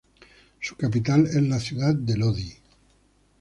Su 0.59 0.75
capital 0.77 1.27
es 1.27 1.35
la 1.43 1.59
ciudad 1.59 1.93
de 1.93 2.17
Lodi. 2.17 2.55